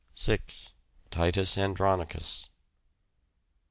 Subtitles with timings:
[0.15, 0.73] 6.
[1.11, 2.49] Titus Andronicus.